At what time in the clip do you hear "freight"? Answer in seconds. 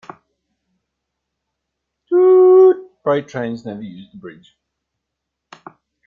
3.03-3.27